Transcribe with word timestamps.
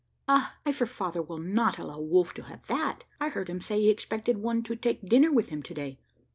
"Ah! 0.27 0.55
I 0.65 0.71
fear 0.71 0.87
father 0.87 1.21
will 1.21 1.37
not 1.37 1.77
allow 1.77 1.99
Wolf 1.99 2.33
to 2.33 2.41
have 2.45 2.65
that. 2.65 3.03
I 3.19 3.29
heard 3.29 3.47
him 3.49 3.61
say 3.61 3.79
he 3.81 3.91
expected 3.91 4.39
one 4.39 4.63
to 4.63 4.75
take 4.75 5.05
dinner 5.05 5.31
with 5.31 5.49
him 5.49 5.61
to 5.61 5.73
day? 5.75 5.99